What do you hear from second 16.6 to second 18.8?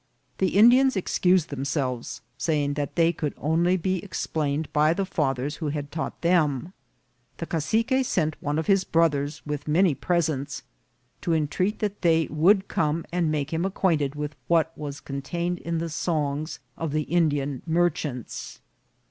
of the Indian merchants.